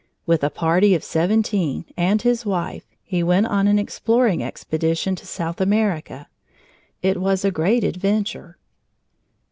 [0.25, 5.27] With a party of seventeen and his wife, he went on an exploring expedition to
[5.27, 6.27] South America.
[7.03, 8.57] It was a great adventure.